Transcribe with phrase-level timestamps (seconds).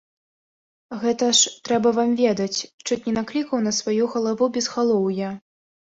[1.03, 5.29] Гэта ж, трэба вам ведаць, чуць не наклікаў на сваю галаву безгалоўя.